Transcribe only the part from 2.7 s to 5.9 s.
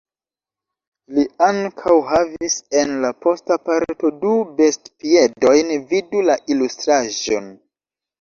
en la posta parto du bestpiedojn